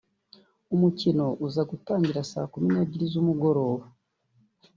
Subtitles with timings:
[0.75, 3.85] umukino uza gutangira Saa kumi n’ebyiri z’umugoroba